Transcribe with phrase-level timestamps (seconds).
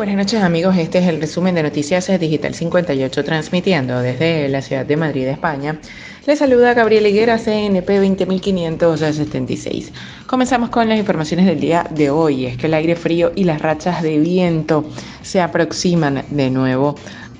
[0.00, 4.86] Buenas noches amigos, este es el resumen de Noticias Digital 58 transmitiendo desde la ciudad
[4.86, 5.78] de Madrid, España.
[6.26, 9.92] Les saluda Gabriel Higuera, CNP 20576.
[10.26, 12.46] Comenzamos con las informaciones del día de hoy.
[12.46, 14.86] Es que el aire frío y las rachas de viento
[15.20, 16.94] se aproximan de nuevo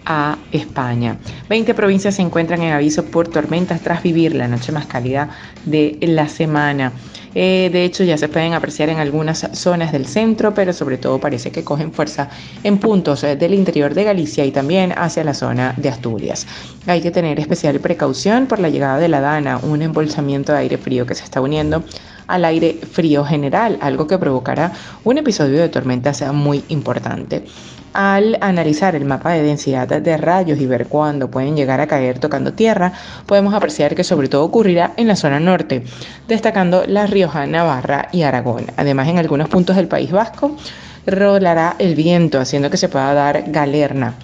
[0.05, 1.17] a España.
[1.49, 5.31] 20 provincias se encuentran en aviso por tormentas tras vivir la noche más cálida
[5.65, 6.93] de la semana.
[7.35, 11.19] Eh, de hecho, ya se pueden apreciar en algunas zonas del centro, pero sobre todo
[11.21, 12.29] parece que cogen fuerza
[12.65, 16.47] en puntos eh, del interior de Galicia y también hacia la zona de Asturias.
[16.87, 20.79] Hay que tener especial precaución por la llegada de la Dana, un embolsamiento de aire
[20.79, 21.85] frío que se está uniendo
[22.27, 24.73] al aire frío general, algo que provocará
[25.05, 27.45] un episodio de tormentas muy importante.
[27.93, 32.21] Al analizar el mapa de densidad de rayos y ver cuándo pueden llegar a caer
[32.21, 32.93] tocando tierra,
[33.27, 35.83] podemos apreciar que sobre todo ocurrirá en la zona norte,
[36.29, 38.67] destacando La Rioja, Navarra y Aragón.
[38.77, 40.57] Además, en algunos puntos del País Vasco
[41.05, 44.15] rolará el viento, haciendo que se pueda dar galerna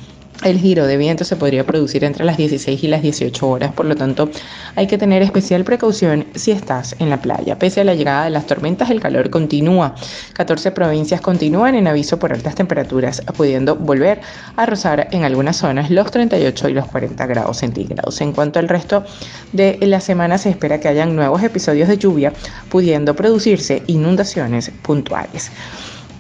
[0.44, 3.86] el giro de viento se podría producir entre las 16 y las 18 horas, por
[3.86, 4.28] lo tanto
[4.74, 7.58] hay que tener especial precaución si estás en la playa.
[7.58, 9.94] Pese a la llegada de las tormentas, el calor continúa.
[10.34, 14.20] 14 provincias continúan en aviso por altas temperaturas, pudiendo volver
[14.56, 18.20] a rozar en algunas zonas los 38 y los 40 grados centígrados.
[18.20, 19.04] En cuanto al resto
[19.52, 22.32] de la semana, se espera que hayan nuevos episodios de lluvia,
[22.68, 25.50] pudiendo producirse inundaciones puntuales.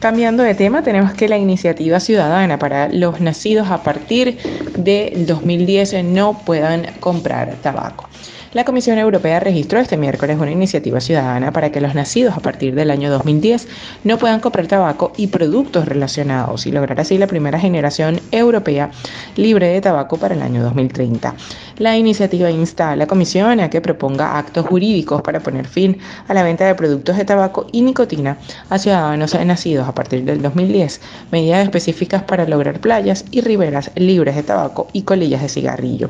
[0.06, 4.38] Cambiando de tema, tenemos que la iniciativa ciudadana para los nacidos a partir
[4.76, 8.08] del 2010 no puedan comprar tabaco.
[8.56, 12.74] La Comisión Europea registró este miércoles una iniciativa ciudadana para que los nacidos a partir
[12.74, 13.68] del año 2010
[14.04, 18.90] no puedan comprar tabaco y productos relacionados y lograr así la primera generación europea
[19.36, 21.34] libre de tabaco para el año 2030.
[21.76, 26.32] La iniciativa insta a la Comisión a que proponga actos jurídicos para poner fin a
[26.32, 28.38] la venta de productos de tabaco y nicotina
[28.70, 34.34] a ciudadanos nacidos a partir del 2010, medidas específicas para lograr playas y riberas libres
[34.34, 36.08] de tabaco y colillas de cigarrillo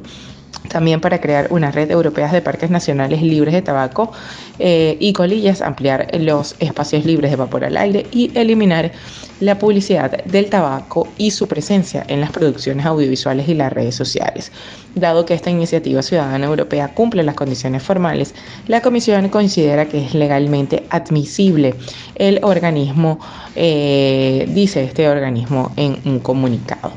[0.69, 4.12] también para crear una red europea de parques nacionales libres de tabaco
[4.59, 8.93] eh, y colillas, ampliar los espacios libres de vapor al aire y eliminar
[9.41, 14.50] la publicidad del tabaco y su presencia en las producciones audiovisuales y las redes sociales.
[14.94, 18.34] Dado que esta iniciativa ciudadana europea cumple las condiciones formales,
[18.66, 21.75] la Comisión considera que es legalmente admisible.
[22.15, 23.19] El organismo,
[23.54, 26.93] eh, dice este organismo en un comunicado.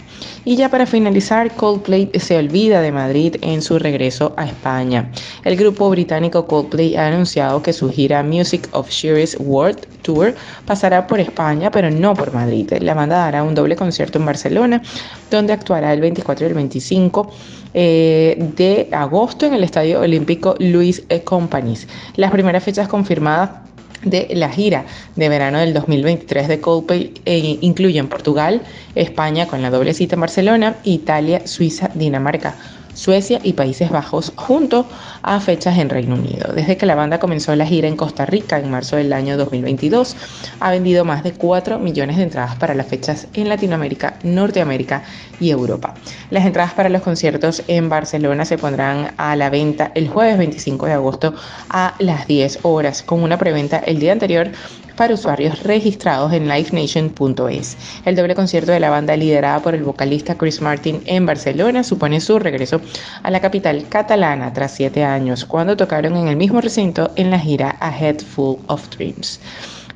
[0.46, 5.12] Y ya para finalizar, Coldplay se olvida de Madrid en su regreso a España.
[5.44, 10.34] El grupo británico Coldplay ha anunciado que su gira Music of Sheer's World Tour
[10.66, 12.72] pasará por España, pero no por Madrid.
[12.80, 14.81] La banda dará un doble concierto en Barcelona,
[15.30, 17.31] donde actuará el 24 y el 25
[17.74, 21.03] eh, de agosto en el Estadio Olímpico Luis.
[21.24, 21.88] Companys.
[22.16, 23.69] Las primeras fechas confirmadas
[24.04, 28.62] de la gira de verano del 2023 de Coldplay eh, incluyen Portugal,
[28.96, 32.56] España con la doble cita en Barcelona, Italia, Suiza, Dinamarca.
[33.00, 34.86] Suecia y Países Bajos, junto
[35.22, 36.52] a fechas en Reino Unido.
[36.54, 40.18] Desde que la banda comenzó la gira en Costa Rica en marzo del año 2022,
[40.60, 45.04] ha vendido más de 4 millones de entradas para las fechas en Latinoamérica, Norteamérica
[45.40, 45.94] y Europa.
[46.30, 50.86] Las entradas para los conciertos en Barcelona se pondrán a la venta el jueves 25
[50.86, 51.34] de agosto
[51.70, 54.50] a las 10 horas, con una preventa el día anterior
[54.96, 57.78] para usuarios registrados en livenation.es.
[58.06, 62.22] El doble concierto de la banda liderada por el vocalista Chris Martin en Barcelona supone
[62.22, 62.80] su regreso
[63.24, 67.40] a la capital catalana tras siete años, cuando tocaron en el mismo recinto en la
[67.40, 69.40] gira A Head Full of Dreams.